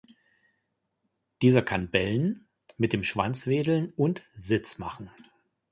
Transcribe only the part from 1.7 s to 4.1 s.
bellen, mit dem Schwanz wedeln